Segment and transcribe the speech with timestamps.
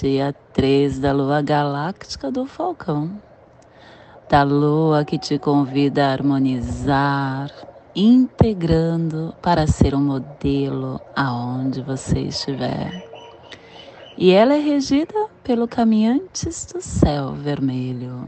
[0.00, 3.20] dia 3 da lua galáctica do Falcão,
[4.28, 7.50] da lua que te convida a harmonizar,
[7.96, 13.04] integrando para ser um modelo aonde você estiver.
[14.16, 18.24] E ela é regida pelo Caminhantes do Céu Vermelho.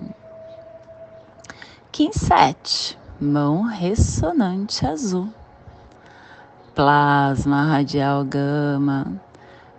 [1.92, 5.28] Kim 7, mão ressonante azul.
[6.74, 9.20] Plasma radial gama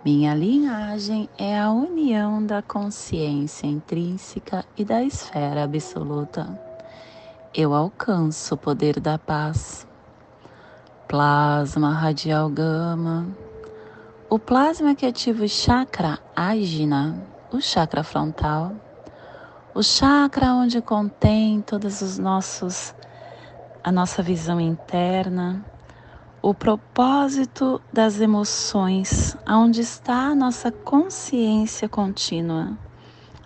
[0.04, 6.60] minha linhagem é a união da consciência intrínseca e da esfera absoluta.
[7.54, 9.86] Eu alcanço o poder da paz.
[11.06, 13.28] Plasma radial gama.
[14.28, 18.72] O plasma que ativa o chakra ágina, o chakra frontal,
[19.72, 22.92] o chakra onde contém todos os nossos
[23.84, 25.64] a nossa visão interna,
[26.42, 32.76] o propósito das emoções, aonde está a nossa consciência contínua,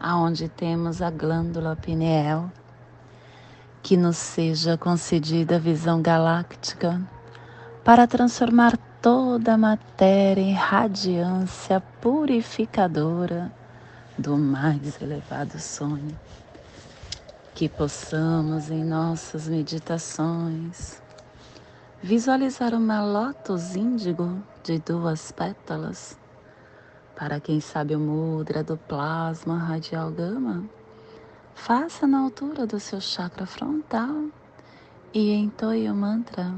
[0.01, 2.51] aonde temos a glândula pineal,
[3.83, 6.99] que nos seja concedida a visão galáctica
[7.85, 13.53] para transformar toda a matéria em radiância purificadora
[14.17, 16.19] do mais elevado sonho.
[17.55, 21.05] Que possamos em nossas meditações
[22.03, 26.19] Visualizar uma lótus índigo de duas pétalas.
[27.17, 30.65] Para quem sabe o mudra do plasma radial gama,
[31.55, 34.27] faça na altura do seu chakra frontal
[35.15, 36.55] e entoie o mantra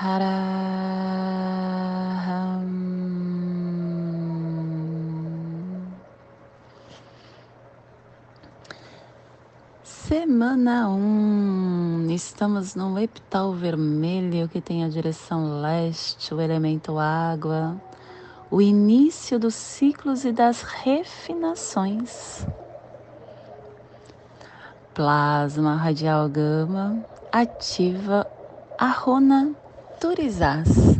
[0.00, 1.48] Haraham.
[9.82, 11.67] Semana 1, um,
[12.14, 17.76] estamos no epital vermelho que tem a direção leste, o elemento água,
[18.50, 22.46] o início dos ciclos e das refinações.
[24.94, 28.26] Plasma radial gama ativa
[28.78, 29.54] a runa
[30.00, 30.98] Turizás.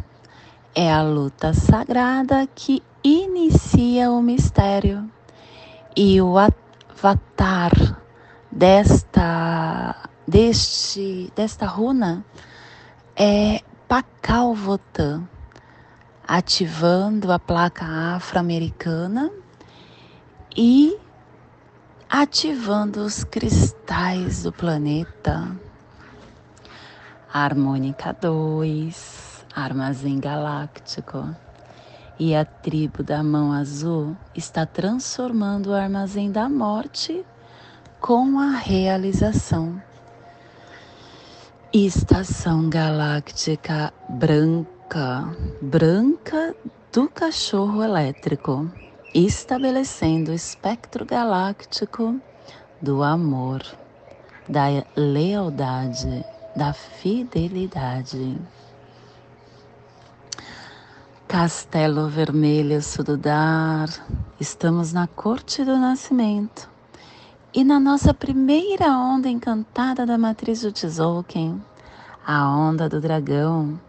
[0.75, 5.09] É a luta sagrada que inicia o mistério
[5.97, 7.73] e o avatar
[8.51, 9.97] desta,
[10.29, 12.23] deste, desta runa
[13.17, 15.27] é Pacalvotan,
[16.27, 19.31] ativando a placa afro-americana
[20.55, 20.95] e
[22.11, 25.51] ativando os cristais do planeta.
[27.33, 31.35] Harmônica 2, Armazém Galáctico.
[32.19, 37.25] E a tribo da mão azul está transformando o armazém da morte
[38.01, 39.81] com a realização.
[41.71, 46.57] Estação galáctica branca, branca
[46.91, 48.73] do cachorro elétrico,
[49.15, 52.19] estabelecendo o espectro galáctico
[52.81, 53.63] do amor,
[54.49, 54.65] da
[54.97, 56.25] lealdade,
[56.57, 58.41] da fidelidade.
[61.29, 63.91] Castelo Vermelho Sududar,
[64.41, 66.78] estamos na corte do nascimento
[67.59, 71.61] e na nossa primeira onda encantada da matriz do Tzolk'in,
[72.25, 73.81] a onda do dragão,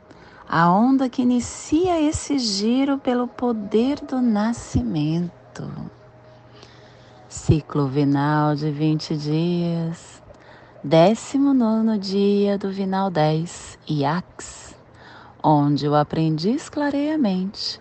[0.50, 5.72] a onda que inicia esse giro pelo poder do nascimento.
[7.30, 10.20] Ciclo vinal de 20 dias,
[10.84, 14.76] 19 dia do vinal 10, Iax,
[15.44, 17.80] onde o aprendiz clareia a mente,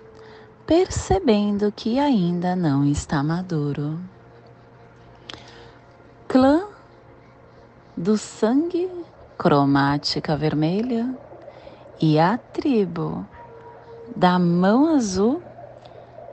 [0.67, 3.99] percebendo que ainda não está maduro
[6.29, 6.67] clã
[7.97, 8.87] do sangue
[9.39, 11.09] cromática vermelha
[11.99, 13.27] e a tribo
[14.15, 15.43] da mão azul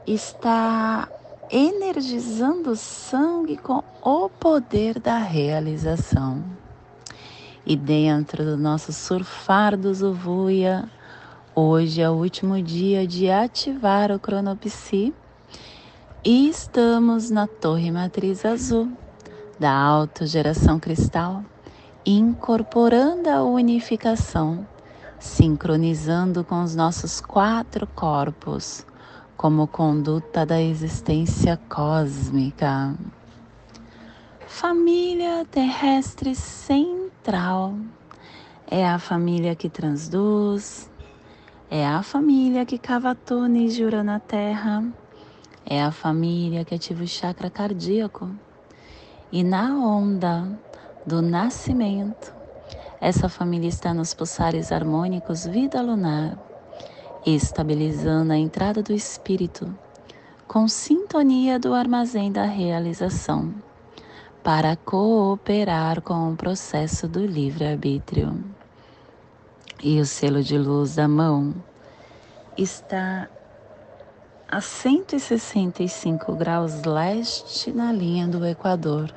[0.06, 1.08] está
[1.50, 6.44] energizando o sangue com o poder da realização.
[7.66, 10.90] E dentro do nosso surfar do Zuvuia,
[11.56, 15.14] hoje é o último dia de ativar o Cronopsi
[16.24, 18.92] e estamos na Torre Matriz Azul
[19.60, 21.44] da autogeração cristal,
[22.06, 24.68] incorporando a unificação,
[25.20, 28.86] sincronizando com os nossos quatro corpos,
[29.38, 32.96] como conduta da existência cósmica.
[34.48, 37.76] Família terrestre central
[38.68, 40.90] é a família que transduz,
[41.70, 44.84] é a família que cava túneis de na Terra,
[45.66, 48.30] é a família que ativa o chakra cardíaco.
[49.36, 50.48] E na onda
[51.06, 52.34] do nascimento,
[53.02, 56.40] essa família está nos pulsares harmônicos vida lunar,
[57.26, 59.78] estabilizando a entrada do espírito
[60.48, 63.54] com sintonia do armazém da realização,
[64.42, 68.42] para cooperar com o processo do livre-arbítrio.
[69.84, 71.54] E o selo de luz da mão
[72.58, 73.28] está
[74.48, 79.14] a 165 graus leste na linha do Equador,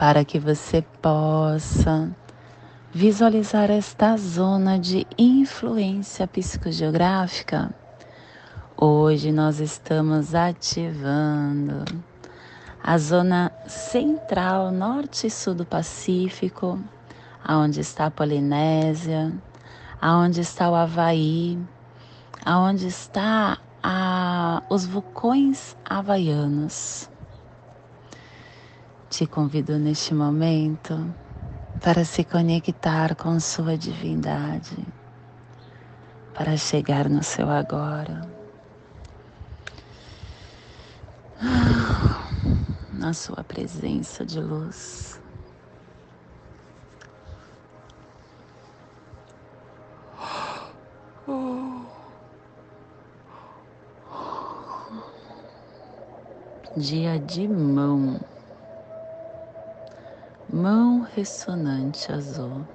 [0.00, 2.10] para que você possa
[2.90, 7.70] visualizar esta zona de influência psicogeográfica.
[8.74, 11.84] Hoje nós estamos ativando
[12.82, 16.80] a zona central, norte e sul do Pacífico,
[17.44, 19.30] aonde está a Polinésia,
[20.00, 21.58] aonde está o Havaí,
[22.42, 27.10] aonde está a, os vulcões havaianos.
[29.10, 31.12] Te convido neste momento
[31.82, 34.86] para se conectar com sua divindade,
[36.32, 38.20] para chegar no seu agora,
[42.92, 45.20] na sua presença de luz.
[56.76, 58.20] Dia de mão
[60.52, 62.66] mão ressonante azul.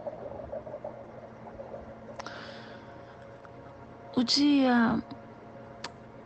[4.16, 5.04] O dia,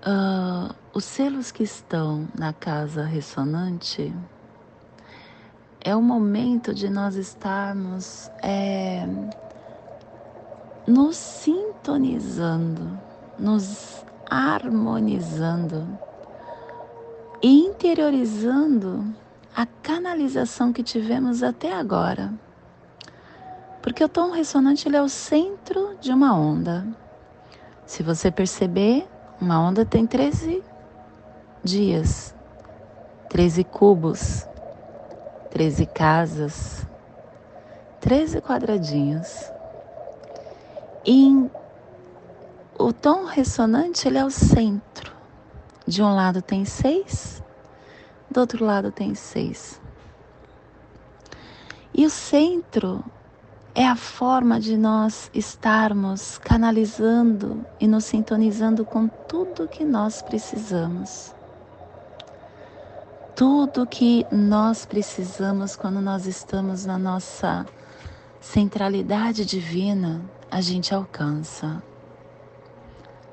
[0.05, 4.15] uh, os selos que estão na casa ressonante
[5.81, 9.07] é o momento de nós estarmos é,
[10.85, 12.99] nos sintonizando,
[13.39, 15.87] nos harmonizando,
[17.41, 19.05] interiorizando
[19.55, 22.33] a canalização que tivemos até agora.
[23.81, 26.85] Porque o tom ressonante ele é o centro de uma onda.
[27.85, 29.07] Se você perceber,
[29.41, 30.63] uma onda tem 13
[31.63, 32.35] dias,
[33.29, 34.45] 13 cubos,
[35.49, 36.85] 13 casas,
[38.01, 39.51] 13 quadradinhos.
[41.05, 41.49] E
[42.77, 45.11] o tom ressonante ele é o centro.
[45.87, 47.41] De um lado tem seis,
[48.29, 49.81] do outro lado tem seis.
[51.93, 53.03] E o centro
[53.73, 61.33] é a forma de nós estarmos canalizando e nos sintonizando com tudo que nós precisamos.
[63.35, 67.65] Tudo que nós precisamos quando nós estamos na nossa
[68.39, 70.21] centralidade divina,
[70.51, 71.81] a gente alcança.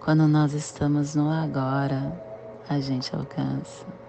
[0.00, 2.22] Quando nós estamos no agora,
[2.68, 4.05] a gente alcança.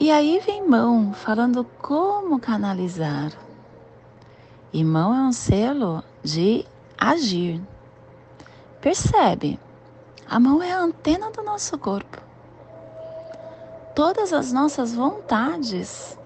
[0.00, 3.32] E aí vem mão falando como canalizar.
[4.72, 6.64] E mão é um selo de
[6.96, 7.60] agir.
[8.80, 9.60] Percebe?
[10.26, 12.16] A mão é a antena do nosso corpo.
[13.94, 16.18] Todas as nossas vontades,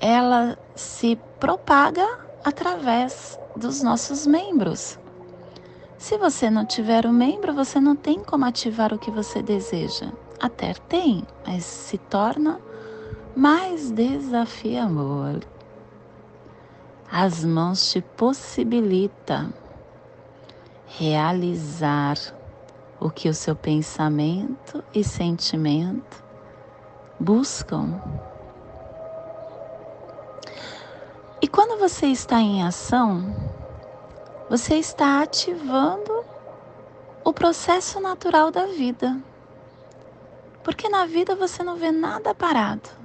[0.00, 2.06] ela se propaga
[2.44, 4.96] através dos nossos membros.
[5.98, 10.12] Se você não tiver um membro, você não tem como ativar o que você deseja.
[10.38, 12.60] Até tem, mas se torna
[13.34, 15.40] mais desafiador.
[17.10, 19.52] As mãos te possibilita
[20.86, 22.16] realizar
[23.00, 26.22] o que o seu pensamento e sentimento
[27.18, 28.00] buscam.
[31.40, 33.34] E quando você está em ação,
[34.48, 36.24] você está ativando
[37.24, 39.18] o processo natural da vida.
[40.62, 43.01] Porque na vida você não vê nada parado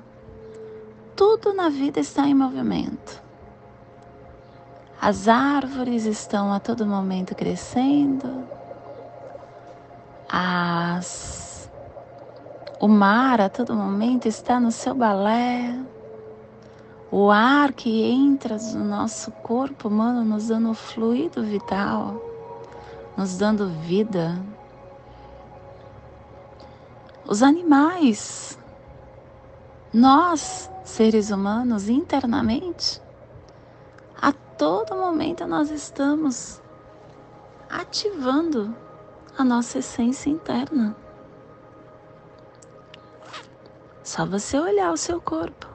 [1.18, 3.24] tudo na vida está em movimento.
[5.02, 8.48] As árvores estão a todo momento crescendo,
[10.30, 11.70] as...
[12.80, 15.80] o mar a todo momento está no seu balé,
[17.12, 22.22] o ar que entra no nosso corpo humano nos dando fluido vital,
[23.16, 24.40] nos dando vida.
[27.28, 28.58] Os animais,
[29.94, 33.02] nós seres humanos internamente,
[34.20, 36.62] a todo momento nós estamos
[37.70, 38.74] ativando
[39.38, 40.96] a nossa essência interna.
[44.02, 45.68] Só você olhar o seu corpo.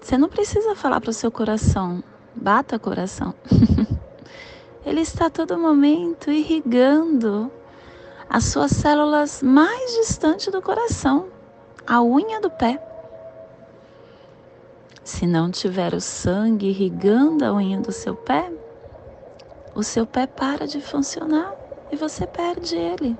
[0.00, 2.02] Você não precisa falar para o seu coração,
[2.34, 3.34] bata coração.
[4.86, 7.50] Ele está a todo momento irrigando
[8.30, 11.28] as suas células mais distantes do coração,
[11.86, 12.93] a unha do pé.
[15.04, 18.50] Se não tiver o sangue irrigando a unha do seu pé,
[19.74, 21.54] o seu pé para de funcionar
[21.92, 23.14] e você perde ele.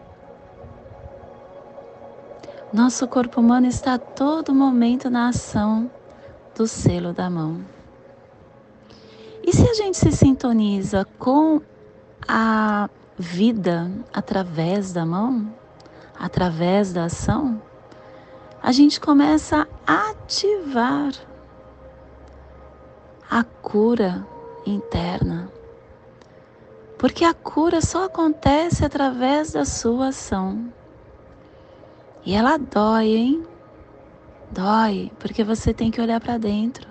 [2.73, 5.91] Nosso corpo humano está a todo momento na ação
[6.57, 7.61] do selo da mão.
[9.43, 11.61] E se a gente se sintoniza com
[12.27, 12.89] a
[13.19, 15.55] vida através da mão,
[16.19, 17.61] através da ação,
[18.63, 21.13] a gente começa a ativar
[23.31, 24.27] a cura
[24.67, 25.51] interna.
[26.99, 30.73] Porque a cura só acontece através da sua ação.
[32.25, 33.47] E ela dói, hein?
[34.51, 36.89] Dói, porque você tem que olhar para dentro.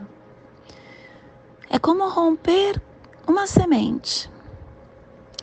[1.70, 2.82] É como romper
[3.28, 4.30] uma semente.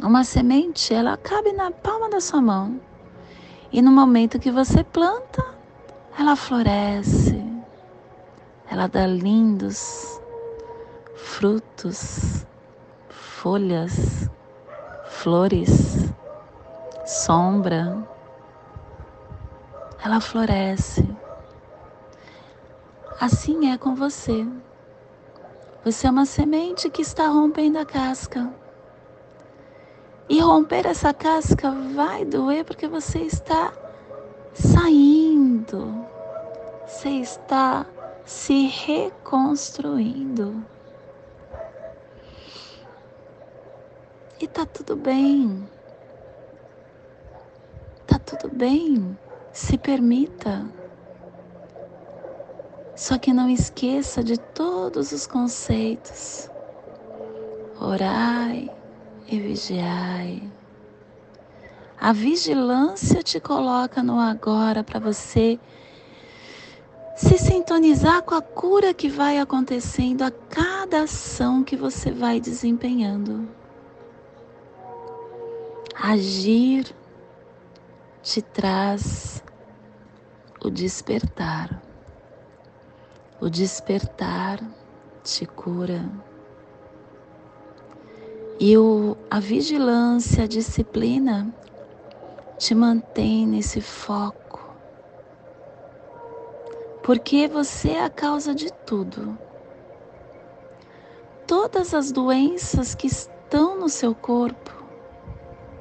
[0.00, 2.80] Uma semente, ela cabe na palma da sua mão.
[3.73, 5.44] E no momento que você planta,
[6.18, 7.42] ela floresce.
[8.70, 10.19] Ela dá lindos
[11.22, 12.46] frutos,
[13.08, 14.28] folhas,
[15.06, 16.10] flores,
[17.06, 18.06] sombra.
[20.04, 21.08] Ela floresce.
[23.20, 24.46] Assim é com você.
[25.84, 28.52] Você é uma semente que está rompendo a casca.
[30.28, 33.72] E romper essa casca vai doer porque você está
[34.54, 36.06] saindo,
[36.86, 37.84] você está
[38.24, 40.64] se reconstruindo.
[44.40, 45.68] E tá tudo bem.
[48.06, 49.18] Tá tudo bem.
[49.52, 50.66] Se permita.
[52.97, 56.49] Só que não esqueça de todos os conceitos.
[57.78, 58.70] Orai
[59.28, 60.42] e vigiai.
[62.00, 65.61] A vigilância te coloca no agora para você
[67.14, 73.60] se sintonizar com a cura que vai acontecendo a cada ação que você vai desempenhando.
[76.02, 76.97] Agir
[78.23, 79.45] te traz
[80.64, 81.83] o despertar.
[83.38, 84.61] O despertar
[85.23, 86.11] te cura.
[88.59, 91.54] E o, a vigilância, a disciplina
[92.57, 94.75] te mantém nesse foco.
[97.02, 99.38] Porque você é a causa de tudo.
[101.47, 104.79] Todas as doenças que estão no seu corpo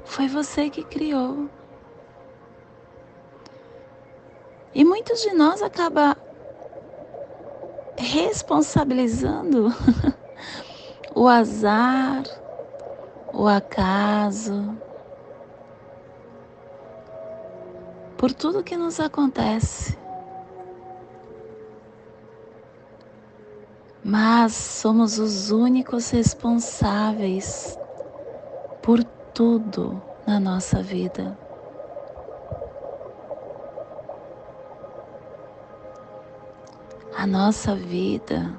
[0.09, 1.47] foi você que criou.
[4.73, 6.17] E muitos de nós acaba
[7.95, 9.67] responsabilizando
[11.13, 12.23] o azar,
[13.31, 14.75] o acaso,
[18.17, 19.97] por tudo que nos acontece.
[24.03, 27.77] Mas somos os únicos responsáveis
[28.81, 29.03] por
[29.39, 31.39] tudo na nossa vida.
[37.15, 38.53] A nossa vida,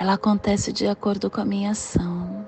[0.00, 2.46] ela acontece de acordo com a minha ação.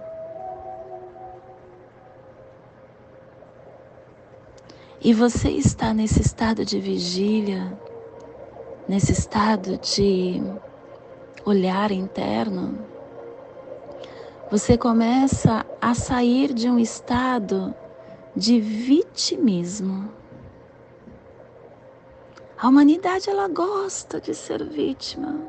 [4.98, 7.78] e você está nesse estado de vigília,
[8.88, 10.42] nesse estado de
[11.44, 12.85] olhar interno,
[14.50, 17.74] você começa a sair de um estado
[18.34, 20.08] de vitimismo.
[22.56, 25.40] A humanidade ela gosta de ser vítima.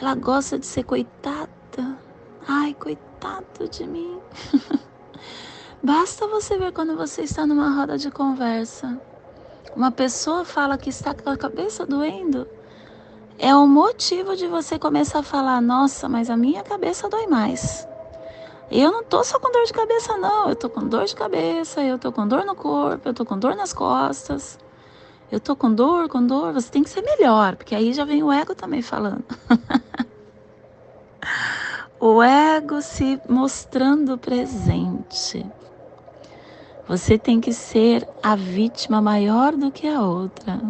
[0.00, 1.48] Ela gosta de ser coitada.
[2.46, 4.20] Ai, coitado de mim.
[5.82, 9.00] Basta você ver quando você está numa roda de conversa.
[9.74, 12.46] Uma pessoa fala que está com a cabeça doendo.
[13.38, 17.86] É o motivo de você começar a falar: Nossa, mas a minha cabeça dói mais.
[18.70, 20.48] Eu não tô só com dor de cabeça, não.
[20.48, 23.38] Eu tô com dor de cabeça, eu tô com dor no corpo, eu tô com
[23.38, 24.58] dor nas costas.
[25.30, 26.52] Eu tô com dor, com dor.
[26.52, 29.24] Você tem que ser melhor, porque aí já vem o ego também falando.
[32.00, 35.44] o ego se mostrando presente.
[36.88, 40.60] Você tem que ser a vítima maior do que a outra.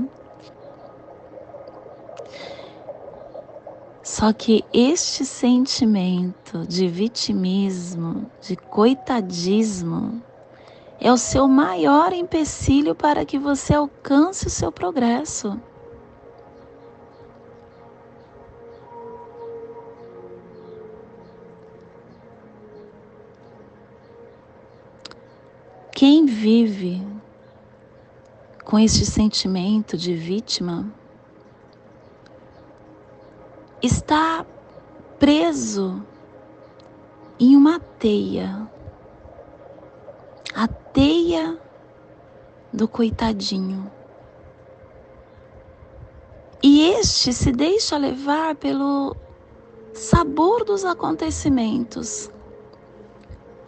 [4.02, 10.20] Só que este sentimento de vitimismo, de coitadismo,
[11.00, 15.60] é o seu maior empecilho para que você alcance o seu progresso.
[25.92, 27.00] Quem vive
[28.64, 30.92] com este sentimento de vítima
[33.82, 34.46] está
[35.18, 36.02] preso
[37.38, 38.70] em uma teia
[40.54, 41.58] a teia
[42.72, 43.90] do coitadinho.
[46.62, 49.16] E este se deixa levar pelo
[49.92, 52.30] sabor dos acontecimentos,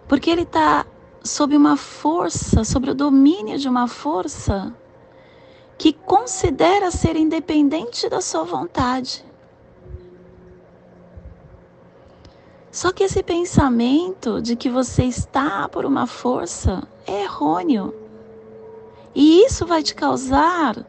[0.07, 0.87] porque ele está
[1.23, 4.73] sob uma força, sobre o domínio de uma força
[5.77, 9.25] que considera ser independente da sua vontade.
[12.75, 17.95] Só que esse pensamento de que você está por uma força é errôneo.
[19.15, 20.85] E isso vai te causar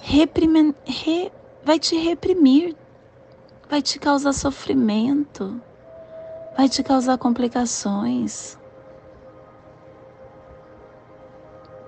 [0.00, 1.32] re,
[1.64, 2.76] vai te reprimir,
[3.68, 5.60] vai te causar sofrimento,
[6.56, 8.56] vai te causar complicações.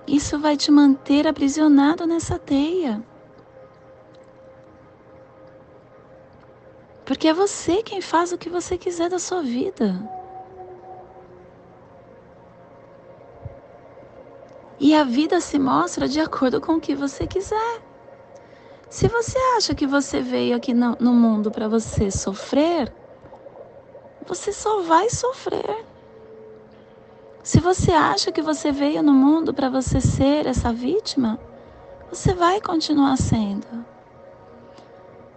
[0.05, 3.01] Isso vai te manter aprisionado nessa teia.
[7.05, 9.99] Porque é você quem faz o que você quiser da sua vida.
[14.79, 17.81] E a vida se mostra de acordo com o que você quiser.
[18.89, 22.91] Se você acha que você veio aqui no, no mundo para você sofrer,
[24.25, 25.85] você só vai sofrer.
[27.43, 31.39] Se você acha que você veio no mundo para você ser essa vítima,
[32.09, 33.80] você vai continuar sendo.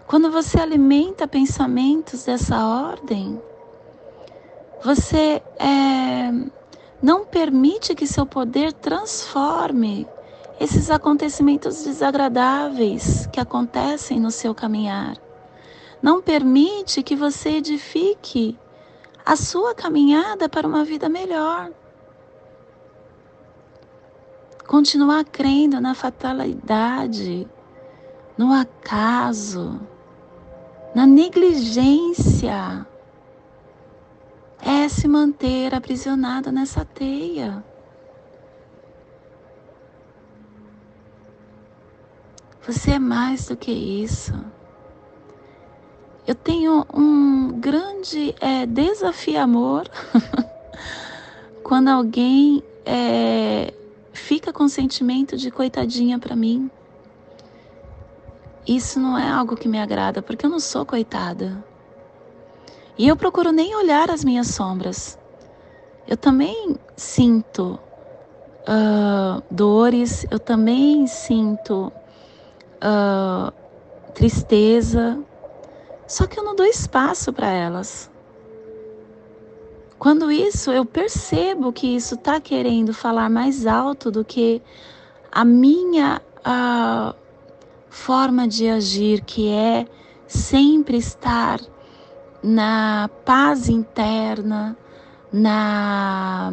[0.07, 3.41] Quando você alimenta pensamentos dessa ordem,
[4.85, 6.31] você é,
[7.03, 10.07] não permite que seu poder transforme
[10.61, 15.17] esses acontecimentos desagradáveis que acontecem no seu caminhar.
[16.03, 18.59] Não permite que você edifique
[19.25, 21.71] a sua caminhada para uma vida melhor.
[24.67, 27.49] Continuar crendo na fatalidade,
[28.37, 29.81] no acaso,
[30.95, 32.87] na negligência,
[34.63, 37.63] é se manter aprisionado nessa teia.
[42.67, 44.33] Você é mais do que isso.
[46.27, 49.87] Eu tenho um grande é, desafio amor
[51.63, 53.75] quando alguém é,
[54.15, 56.71] fica com sentimento de coitadinha para mim.
[58.67, 61.63] Isso não é algo que me agrada, porque eu não sou coitada.
[62.97, 65.19] E eu procuro nem olhar as minhas sombras.
[66.07, 67.79] Eu também sinto
[68.69, 71.93] uh, dores, eu também sinto
[72.83, 73.53] uh,
[74.15, 75.19] tristeza,
[76.07, 78.11] só que eu não dou espaço para elas.
[79.99, 84.61] Quando isso eu percebo que isso está querendo falar mais alto do que
[85.33, 87.24] a minha uh,
[87.95, 89.87] forma de agir, que é
[90.27, 91.61] sempre estar
[92.43, 94.77] na paz interna,
[95.33, 96.53] na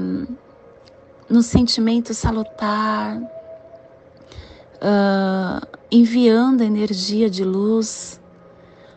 [1.27, 3.17] no sentimento salutar,
[4.77, 8.21] uh, enviando energia de luz.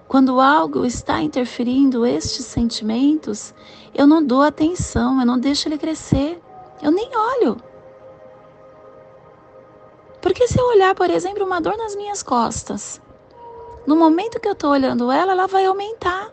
[0.07, 3.55] Quando algo está interferindo estes sentimentos,
[3.95, 6.41] eu não dou atenção, eu não deixo ele crescer,
[6.83, 7.57] eu nem olho.
[10.25, 12.99] Porque se eu olhar, por exemplo, uma dor nas minhas costas,
[13.87, 16.33] no momento que eu estou olhando ela, ela vai aumentar.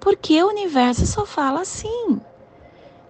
[0.00, 2.20] Porque o universo só fala assim.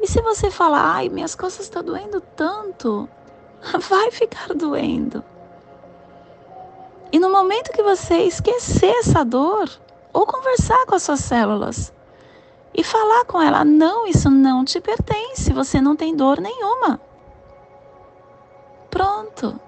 [0.03, 3.09] E se você falar, ai, minhas costas estão doendo tanto,
[3.89, 5.25] vai ficar doendo.
[7.11, 9.71] E no momento que você esquecer essa dor,
[10.13, 11.91] ou conversar com as suas células
[12.75, 17.01] e falar com ela: não, isso não te pertence, você não tem dor nenhuma
[18.95, 19.61] pronto.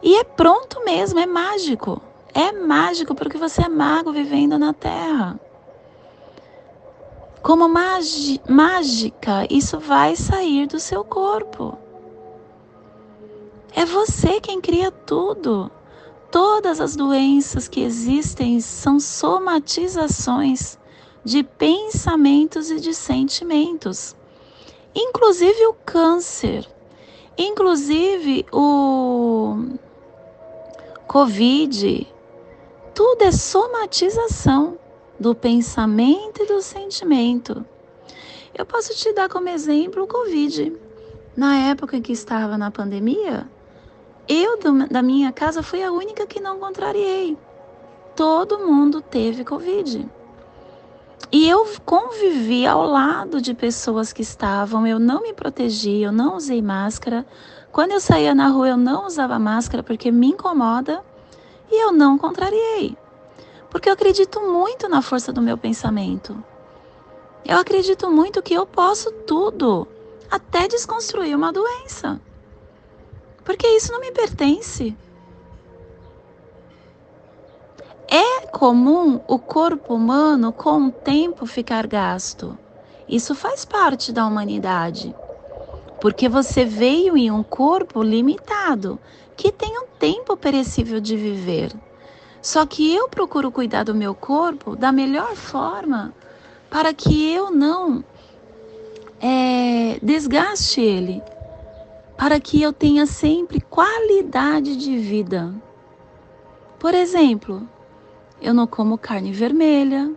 [0.00, 2.00] E é pronto mesmo, é mágico.
[2.32, 5.38] É mágico porque você é mago vivendo na Terra.
[7.42, 11.76] Como mágica, isso vai sair do seu corpo.
[13.74, 15.68] É você quem cria tudo.
[16.30, 20.78] Todas as doenças que existem são somatizações
[21.24, 24.14] de pensamentos e de sentimentos.
[24.94, 26.68] Inclusive o câncer
[27.42, 29.56] Inclusive o
[31.08, 32.06] Covid,
[32.94, 34.78] tudo é somatização
[35.18, 37.64] do pensamento e do sentimento.
[38.54, 40.70] Eu posso te dar como exemplo o Covid.
[41.34, 43.48] Na época em que estava na pandemia,
[44.28, 44.58] eu
[44.90, 47.38] da minha casa fui a única que não contrariei.
[48.14, 50.06] Todo mundo teve Covid.
[51.32, 56.36] E eu convivi ao lado de pessoas que estavam, eu não me protegi, eu não
[56.36, 57.24] usei máscara.
[57.70, 61.04] Quando eu saía na rua, eu não usava máscara porque me incomoda
[61.70, 62.96] e eu não contrariei.
[63.70, 66.42] Porque eu acredito muito na força do meu pensamento.
[67.44, 69.86] Eu acredito muito que eu posso tudo,
[70.28, 72.20] até desconstruir uma doença.
[73.44, 74.96] Porque isso não me pertence.
[78.12, 82.58] É comum o corpo humano com o tempo ficar gasto.
[83.08, 85.14] Isso faz parte da humanidade.
[86.00, 88.98] Porque você veio em um corpo limitado,
[89.36, 91.72] que tem um tempo perecível de viver.
[92.42, 96.12] Só que eu procuro cuidar do meu corpo da melhor forma
[96.68, 98.02] para que eu não
[99.20, 101.22] é, desgaste ele,
[102.16, 105.54] para que eu tenha sempre qualidade de vida.
[106.76, 107.68] Por exemplo,
[108.40, 110.12] eu não como carne vermelha,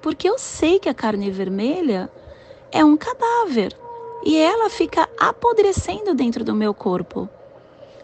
[0.00, 2.10] porque eu sei que a carne vermelha
[2.70, 3.76] é um cadáver
[4.24, 7.28] e ela fica apodrecendo dentro do meu corpo.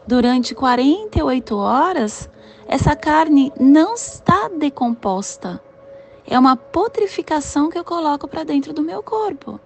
[0.06, 2.30] Durante 48 horas,
[2.66, 5.60] essa carne não está decomposta.
[6.26, 9.60] É uma putrificação que eu coloco para dentro do meu corpo.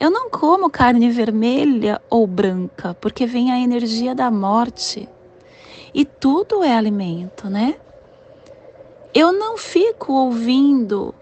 [0.00, 5.08] Eu não como carne vermelha ou branca, porque vem a energia da morte.
[5.94, 7.76] E tudo é alimento, né?
[9.14, 11.14] Eu não fico ouvindo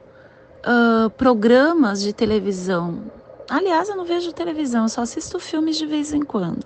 [0.60, 3.10] uh, programas de televisão.
[3.48, 6.64] Aliás, eu não vejo televisão, só assisto filmes de vez em quando.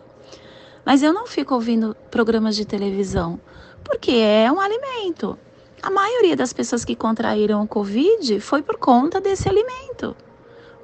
[0.84, 3.40] Mas eu não fico ouvindo programas de televisão,
[3.82, 5.38] porque é um alimento.
[5.82, 10.14] A maioria das pessoas que contraíram o Covid foi por conta desse alimento.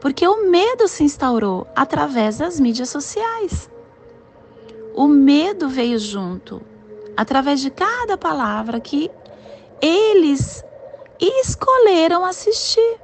[0.00, 3.68] Porque o medo se instaurou através das mídias sociais.
[4.94, 6.62] O medo veio junto,
[7.14, 9.10] através de cada palavra que
[9.80, 10.64] eles
[11.20, 12.98] escolheram assistir.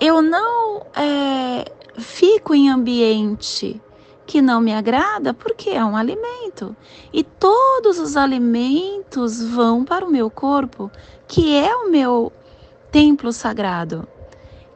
[0.00, 1.64] Eu não é,
[1.98, 3.80] fico em ambiente
[4.26, 6.76] que não me agrada porque é um alimento.
[7.12, 10.90] E todos os alimentos vão para o meu corpo,
[11.26, 12.30] que é o meu
[12.92, 14.06] templo sagrado.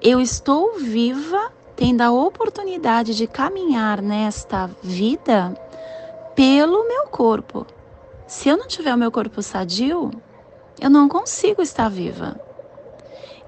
[0.01, 5.55] Eu estou viva, tendo a oportunidade de caminhar nesta vida
[6.35, 7.67] pelo meu corpo.
[8.33, 10.11] Se eu não tiver o meu corpo sadio,
[10.81, 12.41] eu não consigo estar viva.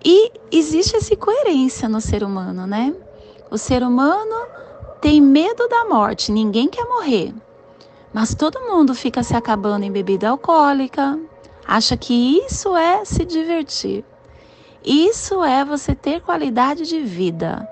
[0.05, 2.94] E existe essa coerência no ser humano, né?
[3.51, 4.47] O ser humano
[5.01, 7.35] tem medo da morte, ninguém quer morrer.
[8.12, 11.18] Mas todo mundo fica se acabando em bebida alcoólica,
[11.66, 14.05] acha que isso é se divertir.
[14.85, 17.66] Isso é você ter qualidade de vida.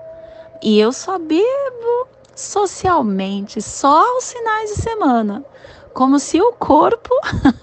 [0.63, 5.45] E eu só bebo socialmente, só aos finais de semana
[5.93, 7.13] como se o corpo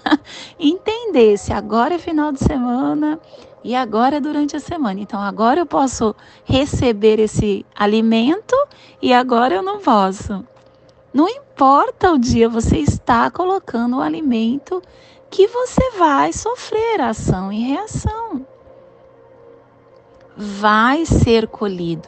[0.59, 3.19] entendesse: agora é final de semana
[3.63, 4.99] e agora é durante a semana.
[4.99, 8.55] Então agora eu posso receber esse alimento
[9.01, 10.45] e agora eu não posso.
[11.13, 14.81] Não importa o dia, você está colocando o alimento
[15.29, 18.45] que você vai sofrer ação e reação.
[20.35, 22.07] Vai ser colhido.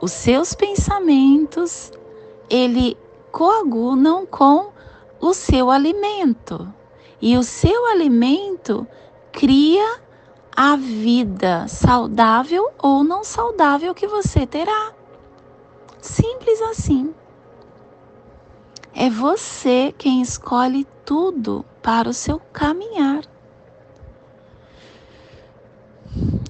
[0.00, 1.92] Os seus pensamentos,
[2.48, 2.96] ele
[3.38, 4.72] coagulam com
[5.20, 6.74] o seu alimento.
[7.22, 8.84] E o seu alimento
[9.30, 10.00] cria
[10.56, 14.92] a vida saudável ou não saudável que você terá.
[16.00, 17.14] Simples assim.
[18.92, 23.22] É você quem escolhe tudo para o seu caminhar.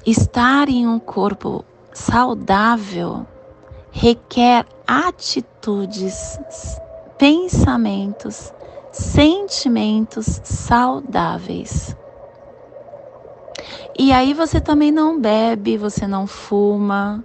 [0.06, 3.26] Estar em um corpo saudável
[3.90, 4.64] requer
[5.68, 6.40] atitudes,
[7.18, 8.54] pensamentos,
[8.90, 11.94] sentimentos saudáveis.
[13.98, 17.22] E aí você também não bebe, você não fuma,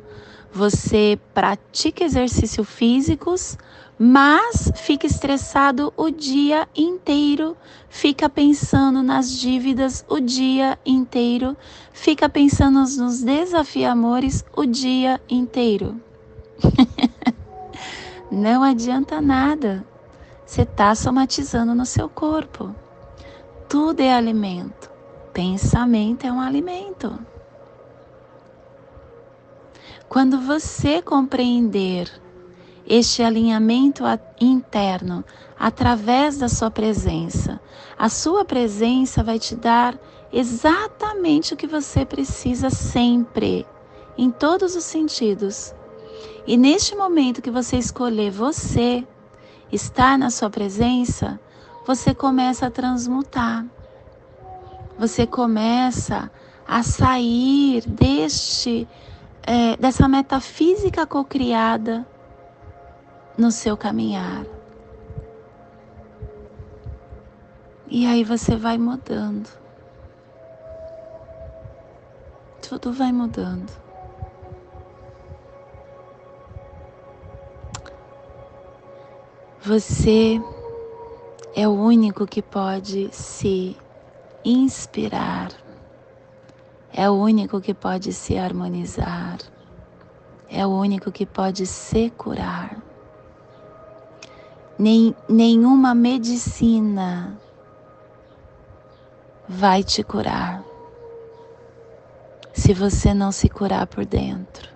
[0.52, 3.58] você pratica exercícios físicos,
[3.98, 7.56] mas fica estressado o dia inteiro,
[7.88, 11.56] fica pensando nas dívidas o dia inteiro,
[11.94, 16.02] fica pensando nos desafiamores o dia inteiro.
[18.36, 19.86] Não adianta nada.
[20.44, 22.74] Você está somatizando no seu corpo.
[23.70, 24.90] Tudo é alimento.
[25.32, 27.16] Pensamento é um alimento.
[30.10, 32.12] Quando você compreender
[32.88, 34.04] este alinhamento
[34.42, 35.24] interno
[35.56, 37.62] através da sua presença,
[37.96, 39.96] a sua presença vai te dar
[40.32, 43.68] exatamente o que você precisa sempre,
[44.18, 45.76] em todos os sentidos
[46.46, 49.06] E neste momento que você escolher você
[49.72, 51.40] estar na sua presença,
[51.86, 53.66] você começa a transmutar.
[54.98, 56.32] Você começa
[56.68, 58.88] a sair deste
[59.46, 62.08] é, dessa metafísica cocriada
[63.38, 64.46] no seu caminhar.
[67.88, 69.50] E aí você vai mudando.
[72.68, 73.83] Tudo vai mudando.
[79.66, 80.42] Você
[81.56, 83.78] é o único que pode se
[84.44, 85.54] inspirar,
[86.92, 89.38] é o único que pode se harmonizar,
[90.50, 92.78] é o único que pode se curar.
[94.78, 97.40] Nem, nenhuma medicina
[99.48, 100.62] vai te curar
[102.52, 104.70] se você não se curar por dentro.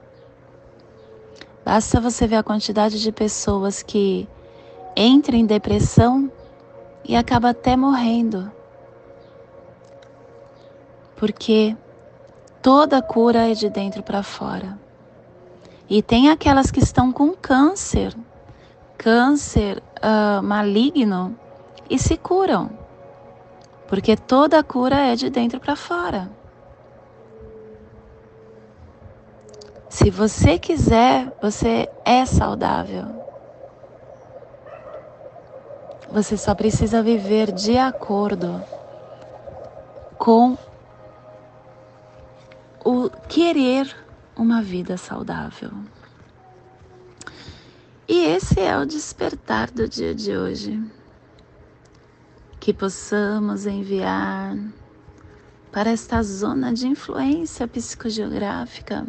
[1.66, 4.26] Basta você ver a quantidade de pessoas que
[4.98, 6.32] entram em depressão
[7.06, 8.52] e acaba até morrendo.
[11.16, 11.78] Porque
[12.62, 14.78] toda cura é de dentro para fora.
[15.90, 18.14] E tem aquelas que estão com câncer,
[18.98, 21.38] câncer uh, maligno,
[21.90, 22.70] e se curam
[23.88, 26.30] porque toda cura é de dentro para fora.
[29.90, 33.17] Se você quiser, você é saudável.
[36.10, 38.64] Você só precisa viver de acordo
[40.18, 40.58] com
[42.84, 43.94] o querer
[44.36, 45.72] uma vida saudável.
[48.08, 50.82] E esse é o despertar do dia de hoje
[52.60, 54.58] que possamos enviar
[55.72, 59.06] para esta zona de influência psicogeográfica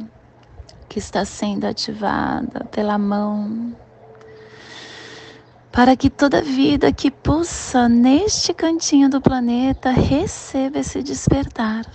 [0.89, 3.77] que está sendo ativada pela mão,
[5.72, 11.87] para que toda vida que pulsa neste cantinho do planeta receba esse despertar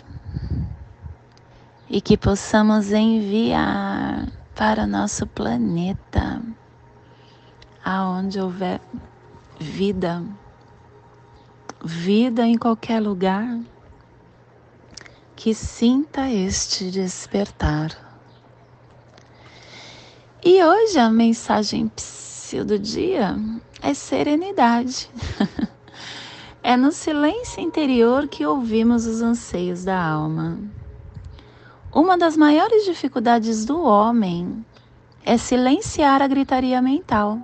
[1.90, 6.42] e que possamos enviar para nosso planeta,
[7.84, 8.80] aonde houver
[9.60, 10.24] vida
[11.84, 13.60] vida em qualquer lugar
[15.36, 17.92] que sinta este despertar.
[20.42, 21.92] E hoje a mensagem
[22.62, 23.38] do dia
[23.82, 25.10] é serenidade.
[26.62, 30.60] é no silêncio interior que ouvimos os anseios da alma.
[31.94, 34.66] Uma das maiores dificuldades do homem
[35.24, 37.40] é silenciar a gritaria mental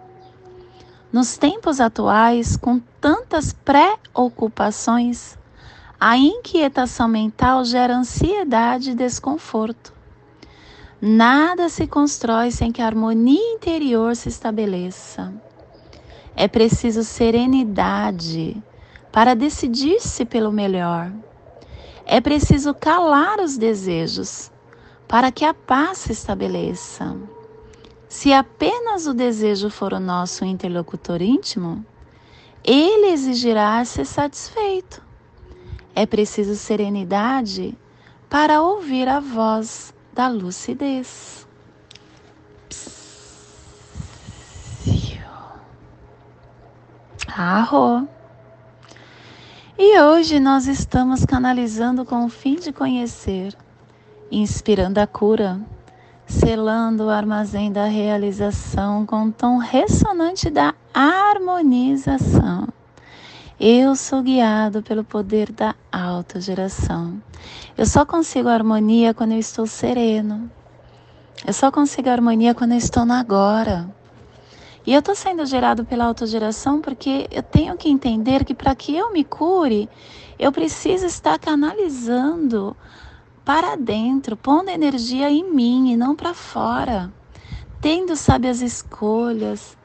[1.11, 5.37] nos tempos atuais, com tantas preocupações,
[5.99, 9.91] a inquietação mental gera ansiedade e desconforto.
[11.01, 15.33] Nada se constrói sem que a harmonia interior se estabeleça.
[16.35, 18.61] É preciso serenidade
[19.09, 21.09] para decidir-se pelo melhor.
[22.05, 24.51] É preciso calar os desejos
[25.07, 27.15] para que a paz se estabeleça.
[28.09, 31.85] Se apenas o desejo for o nosso interlocutor íntimo,
[32.61, 35.01] ele exigirá ser satisfeito.
[35.95, 37.77] É preciso serenidade
[38.29, 41.47] para ouvir a voz da lucidez.
[47.27, 48.07] Arro.
[49.77, 53.55] E hoje nós estamos canalizando com o fim de conhecer,
[54.29, 55.59] inspirando a cura
[56.29, 62.67] selando o armazém da realização com o tom ressonante da harmonização.
[63.61, 67.21] Eu sou guiado pelo poder da autogeração.
[67.77, 70.49] Eu só consigo harmonia quando eu estou sereno.
[71.45, 73.93] Eu só consigo harmonia quando eu estou no agora.
[74.87, 78.95] E eu estou sendo gerado pela autogeração porque eu tenho que entender que para que
[78.95, 79.89] eu me cure,
[80.39, 82.77] eu preciso estar canalizando
[83.43, 87.11] para dentro, pondo energia em mim e não para fora,
[87.81, 89.77] tendo sábias escolhas,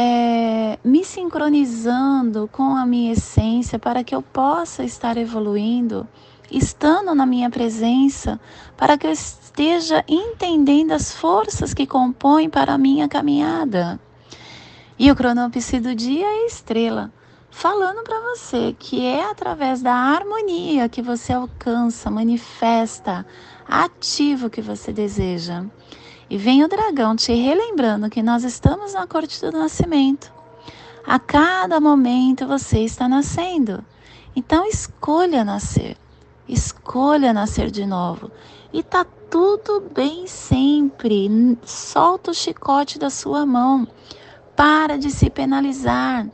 [0.00, 6.06] é, me sincronizando com a minha essência para que eu possa estar evoluindo,
[6.48, 8.38] estando na minha presença,
[8.76, 13.98] para que eu esteja entendendo as forças que compõem para a minha caminhada.
[14.96, 17.12] E o cronopse do dia é estrela
[17.50, 23.26] falando para você que é através da harmonia que você alcança, manifesta,
[23.66, 25.64] ativa o que você deseja.
[26.30, 30.30] E vem o dragão te relembrando que nós estamos na corte do nascimento.
[31.06, 33.82] A cada momento você está nascendo.
[34.36, 35.96] Então escolha nascer.
[36.46, 38.30] Escolha nascer de novo.
[38.72, 41.30] E tá tudo bem sempre.
[41.64, 43.88] Solta o chicote da sua mão.
[44.54, 46.28] Para de se penalizar.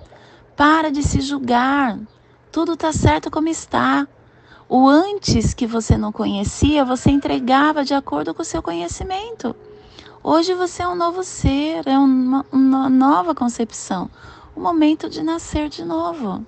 [0.57, 2.01] Para de se julgar.
[2.51, 4.09] Tudo tá certo como está.
[4.69, 9.55] O antes que você não conhecia, você entregava de acordo com o seu conhecimento.
[10.27, 14.09] Hoje você é um novo ser, é uma, uma nova concepção,
[14.57, 16.47] o momento de nascer de novo.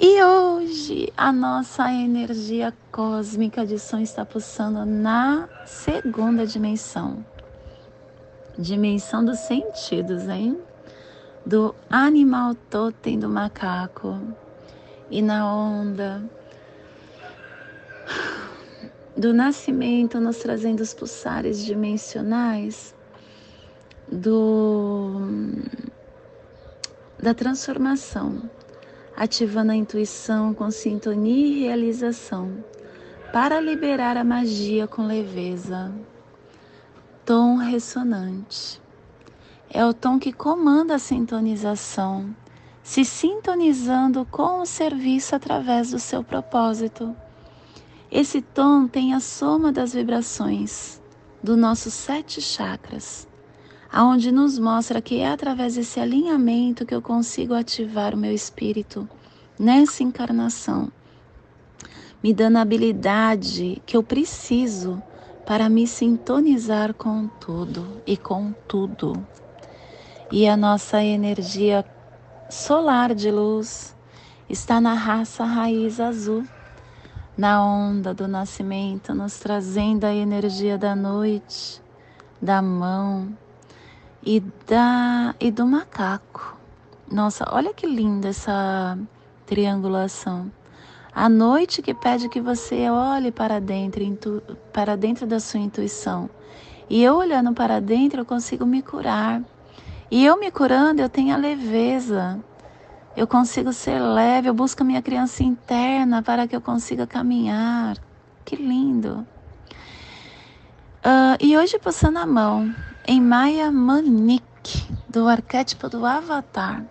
[0.00, 7.22] E hoje a nossa energia cósmica de som está pulsando na segunda dimensão.
[8.58, 10.58] Dimensão dos sentidos, hein?
[11.44, 14.18] Do animal totem do macaco.
[15.10, 16.22] E na onda
[19.16, 22.94] do nascimento, nos trazendo os pulsares dimensionais
[24.10, 25.20] do
[27.18, 28.50] da transformação,
[29.16, 32.64] ativando a intuição com sintonia e realização,
[33.32, 35.92] para liberar a magia com leveza.
[37.24, 38.82] Tom ressonante.
[39.70, 42.34] É o tom que comanda a sintonização,
[42.82, 47.16] se sintonizando com o serviço através do seu propósito
[48.12, 51.00] esse tom tem a soma das vibrações
[51.42, 53.26] dos nossos sete chakras,
[53.90, 59.08] aonde nos mostra que é através desse alinhamento que eu consigo ativar o meu espírito
[59.58, 60.92] nessa encarnação,
[62.22, 65.02] me dando a habilidade que eu preciso
[65.46, 69.26] para me sintonizar com tudo e com tudo.
[70.30, 71.82] E a nossa energia
[72.50, 73.96] solar de luz
[74.50, 76.44] está na raça raiz azul
[77.36, 81.80] na onda do nascimento, nos trazendo a energia da noite,
[82.40, 83.36] da mão
[84.22, 86.56] e, da, e do macaco.
[87.10, 88.98] Nossa, olha que linda essa
[89.46, 90.50] triangulação.
[91.14, 94.42] A noite que pede que você olhe para dentro, intu,
[94.72, 96.28] para dentro da sua intuição.
[96.88, 99.42] E eu olhando para dentro, eu consigo me curar.
[100.10, 102.42] E eu me curando, eu tenho a leveza
[103.16, 107.96] eu consigo ser leve, eu busco a minha criança interna para que eu consiga caminhar.
[108.44, 109.26] Que lindo!
[111.04, 112.72] Uh, e hoje passando a mão
[113.06, 116.84] em Maya Manik, do arquétipo do Avatar.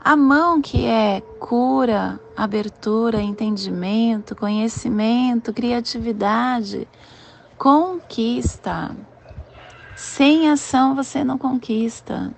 [0.00, 6.88] A mão que é cura, abertura, entendimento, conhecimento, criatividade,
[7.58, 8.96] conquista.
[9.94, 12.32] Sem ação você não conquista.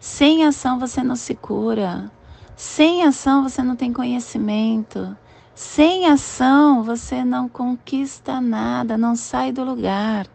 [0.00, 2.10] Sem ação você não se cura.
[2.56, 5.14] Sem ação você não tem conhecimento.
[5.54, 10.26] Sem ação você não conquista nada, não sai do lugar.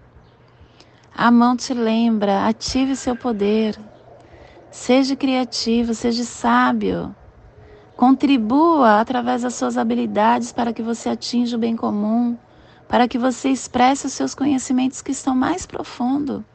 [1.15, 3.75] A mão te lembra, ative seu poder.
[4.69, 7.15] Seja criativo, seja sábio.
[7.97, 12.37] Contribua através das suas habilidades para que você atinja o bem comum,
[12.87, 16.45] para que você expresse os seus conhecimentos que estão mais profundo,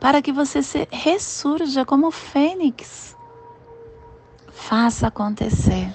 [0.00, 3.15] para que você se ressurja como fênix
[4.56, 5.94] Faça acontecer.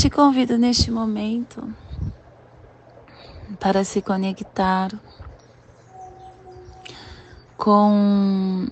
[0.00, 1.68] te convido neste momento
[3.58, 4.90] para se conectar
[7.56, 8.66] com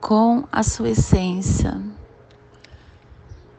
[0.00, 1.82] com a sua essência,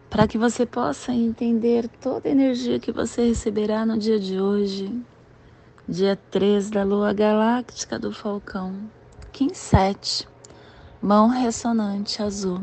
[0.10, 5.04] para que você possa entender toda a energia que você receberá no dia de hoje
[5.90, 8.76] dia 3 da lua galáctica do Falcão,
[9.32, 10.28] Kim 7,
[11.02, 12.62] mão ressonante azul.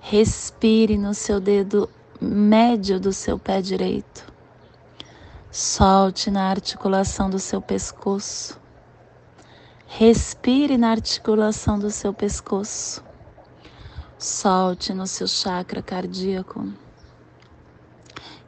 [0.00, 1.88] Respire no seu dedo
[2.20, 4.26] médio do seu pé direito.
[5.52, 8.58] Solte na articulação do seu pescoço.
[9.86, 13.00] Respire na articulação do seu pescoço.
[14.18, 16.66] Solte no seu chakra cardíaco.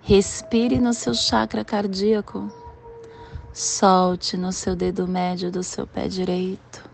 [0.03, 2.60] Respire no seu chakra cardíaco.
[3.53, 6.89] Solte no seu dedo médio do seu pé direito,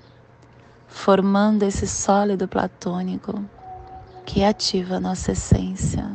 [0.89, 3.45] formando esse sólido platônico
[4.25, 6.11] que ativa nossa essência.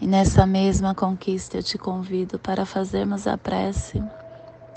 [0.00, 4.00] E nessa mesma conquista eu te convido para fazermos a prece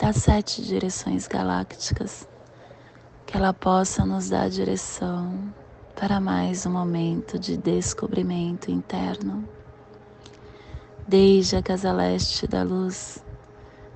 [0.01, 2.27] das sete direções galácticas,
[3.27, 5.53] que ela possa nos dar direção
[5.95, 9.47] para mais um momento de descobrimento interno.
[11.07, 13.23] Desde a casa leste da luz,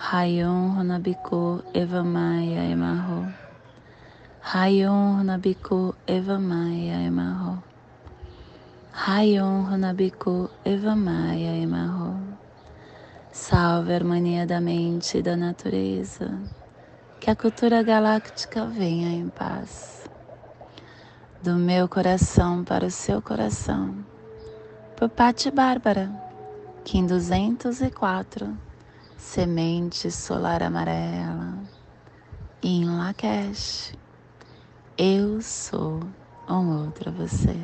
[0.00, 3.26] Rayon Runabiku Evamaya Emarro.
[4.40, 7.60] Rayon Runabiku Evamaya Emarro.
[8.94, 12.14] Rayon Runabiku Evamaya Emarro.
[13.32, 16.30] Salve a harmonia da mente e da natureza
[17.18, 20.08] que a cultura galáctica venha em paz.
[21.42, 23.96] Do meu coração para o seu coração.
[24.96, 26.08] Por Patti Bárbara,
[26.84, 28.67] Kim 204,
[29.18, 31.58] Semente Solar Amarela,
[32.62, 33.92] em Lakesh.
[34.96, 36.00] Eu sou
[36.48, 37.56] um outro você.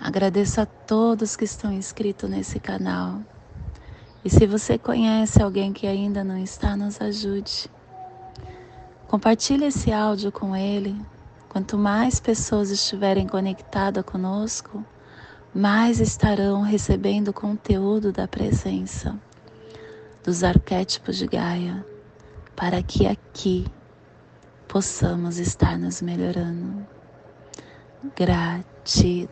[0.00, 3.20] Agradeço a todos que estão inscritos nesse canal
[4.24, 7.68] e se você conhece alguém que ainda não está, nos ajude.
[9.08, 10.96] Compartilhe esse áudio com ele.
[11.48, 14.84] Quanto mais pessoas estiverem conectadas conosco,
[15.52, 19.18] mais estarão recebendo conteúdo da presença
[20.28, 21.82] dos arquétipos de Gaia,
[22.54, 23.64] para que aqui
[24.68, 26.86] possamos estar nos melhorando.
[28.14, 29.30] Gratidão.